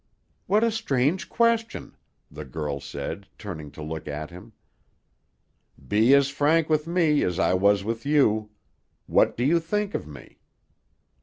[0.47, 1.95] "What a strange question!"
[2.31, 4.53] the girl said, turning to look at him.
[5.87, 8.49] "Be as frank with me as I was with you.
[9.05, 10.39] What do you think of me?"